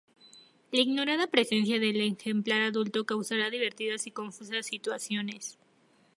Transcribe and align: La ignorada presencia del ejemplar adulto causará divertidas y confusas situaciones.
La 0.71 0.79
ignorada 0.81 1.27
presencia 1.27 1.79
del 1.79 2.01
ejemplar 2.01 2.63
adulto 2.63 3.05
causará 3.05 3.51
divertidas 3.51 4.07
y 4.07 4.11
confusas 4.11 4.65
situaciones. 4.65 5.59